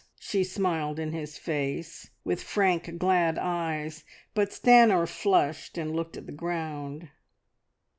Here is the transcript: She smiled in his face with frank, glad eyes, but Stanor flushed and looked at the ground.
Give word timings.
She 0.19 0.43
smiled 0.43 0.97
in 0.97 1.11
his 1.11 1.37
face 1.37 2.09
with 2.23 2.41
frank, 2.41 2.97
glad 2.97 3.37
eyes, 3.37 4.03
but 4.33 4.49
Stanor 4.49 5.07
flushed 5.07 5.77
and 5.77 5.95
looked 5.95 6.17
at 6.17 6.25
the 6.25 6.31
ground. 6.31 7.09